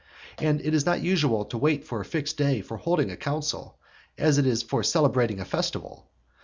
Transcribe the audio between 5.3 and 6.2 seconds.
a festival.